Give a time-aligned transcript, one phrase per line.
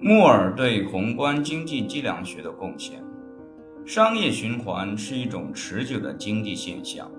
[0.00, 3.02] 穆尔对宏观经济计量学的贡献。
[3.84, 7.10] 商业循环是一种持久的经济现象，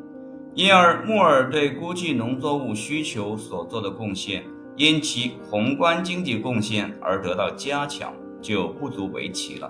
[0.53, 4.45] 因而穆尔对估计农作物需求所做的贡献，
[4.77, 9.69] 因其宏观经济贡献而得到加强，就不足为奇了。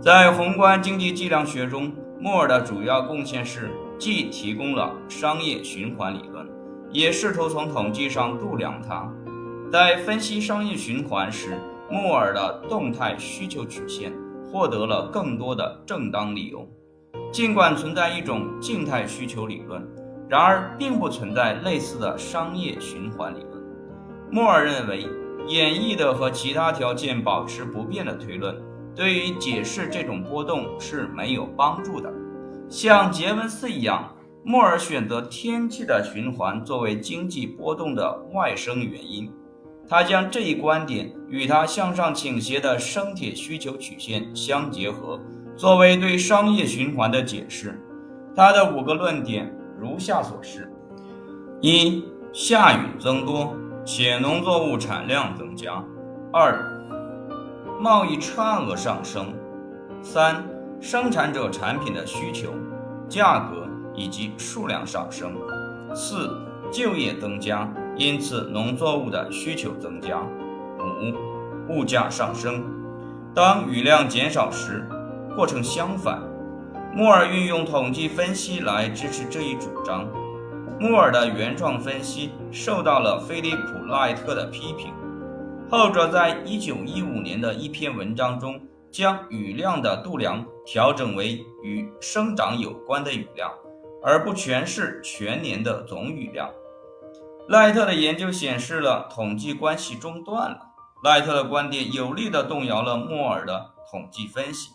[0.00, 3.68] 在宏观经济计量学中，穆尔的主要贡献是
[3.98, 6.48] 既提供了商业循环理论，
[6.90, 9.12] 也试图从统计上度量它。
[9.70, 11.58] 在分析商业循环时，
[11.90, 14.12] 穆尔的动态需求曲线。
[14.54, 16.64] 获得了更多的正当理由。
[17.32, 19.84] 尽管存在一种静态需求理论，
[20.28, 23.60] 然而并不存在类似的商业循环理论。
[24.30, 25.08] 莫尔认为，
[25.48, 28.54] 演绎的和其他条件保持不变的推论，
[28.94, 32.08] 对于解释这种波动是没有帮助的。
[32.68, 34.14] 像杰文斯一样，
[34.44, 39.28] 莫尔选择天气的循环作为经济波动的外生原因。
[39.88, 45.20] 他将这一观点与他向上倾斜的生铁需求曲线相结合，
[45.56, 47.80] 作为对商业循环的解释。
[48.34, 50.72] 他的五个论点如下所示：
[51.60, 55.84] 一、下雨增多，且农作物产量增加；
[56.32, 56.58] 二、
[57.78, 59.26] 贸易差额上升；
[60.02, 60.44] 三、
[60.80, 62.48] 生产者产品的需求、
[63.08, 65.30] 价格以及数量上升；
[65.94, 66.30] 四、
[66.72, 67.70] 就业增加。
[67.96, 70.20] 因此，农作物的需求增加。
[70.80, 72.64] 五、物价上升。
[73.34, 74.84] 当雨量减少时，
[75.34, 76.22] 过程相反。
[76.94, 80.08] 穆尔运用统计分析来支持这一主张。
[80.78, 83.56] 穆尔的原创分析受到了菲利普·
[83.86, 84.92] 赖特的批评。
[85.70, 88.60] 后者在1915年的一篇文章中，
[88.90, 93.50] 将雨量的度量调整为与生长有关的雨量，
[94.02, 96.48] 而不全是全年的总雨量。
[97.46, 100.58] 赖特的研究显示了统计关系中断了。
[101.02, 104.70] 赖特的观点有力地动摇了莫尔的统计分析，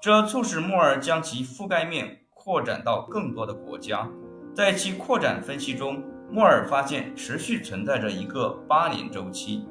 [0.00, 4.08] 这促使莫尔将其覆盖面扩展到更多的国家。
[4.54, 9.66] 在其扩展分析中，莫尔发现持续存在着一个八年周期。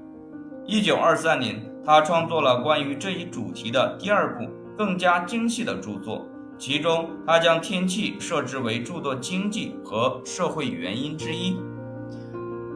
[0.67, 4.47] 一九二三年，他创作了关于这一主题的第二部
[4.77, 6.27] 更加精细的著作，
[6.59, 11.59] 其中他将天气设置为诸多经济和社会原因之一。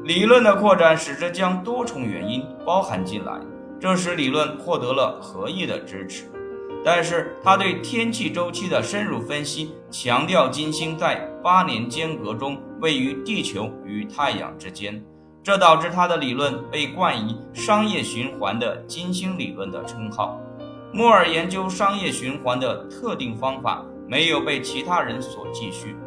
[0.08, 3.42] 理论的扩展使之将多重原因包含进来，
[3.78, 6.32] 这使理论获得了合意的支持。
[6.82, 15.04] 但是，他对天气周期的深入分析强调金星在八年间隔中位于地球与太阳之间，
[15.44, 20.40] 这导致他的理论被冠以“商业循环的金星理论”的称号。
[20.94, 25.98] 莫尔研究商业循环的特定方法没有被其他人所继续。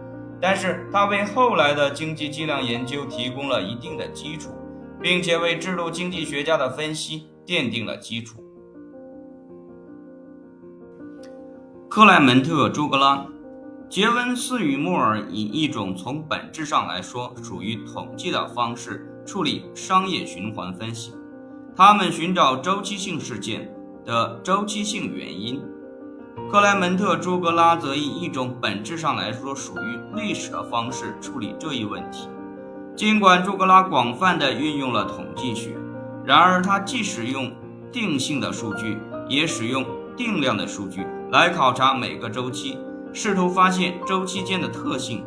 [0.42, 4.50] 但是，他为后来的经济计量研究提供了一定的基础，
[5.00, 8.42] 并且为制度经济学家的分析奠定了基础。
[11.90, 13.26] 克莱门特·朱格拉、
[13.90, 21.12] 杰文斯与穆尔以一种从本质上来说属于统计的方式处理商业循环分析，
[21.76, 23.70] 他们寻找周期性事件
[24.06, 25.62] 的周期性原因。
[26.50, 32.28] 克莱门特·朱格拉则以一种本质上来说属于历史的方式处理这一问题。
[32.97, 35.77] 尽管朱格拉广泛地运用了统计学，
[36.25, 37.53] 然而他既使用
[37.93, 42.77] 定性的数据，也使用定量的数据来考察每个周期，
[43.12, 45.25] 试图发现周期间的特性。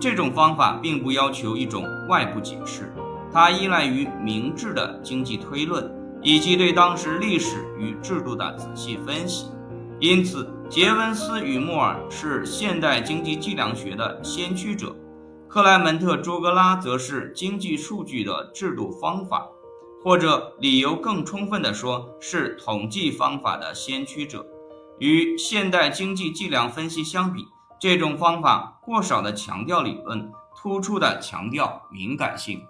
[0.00, 2.92] 这种方法并不要求一种外部解释，
[3.32, 5.88] 它依赖于明智的经济推论
[6.20, 9.52] 以及对当时历史与制度的仔细分析。
[10.00, 14.94] 因此，杰文斯与莫尔是现代经济计量学的先驱者，
[15.48, 19.48] 克莱门特·朱格拉则是经济数据的制度方法，
[20.04, 24.46] 或者理由更充分地说，是统计方法的先驱者。
[25.00, 27.44] 与现代经济计量分析相比，
[27.80, 32.62] 这种方法过少地强调理论，突出地强调敏感性。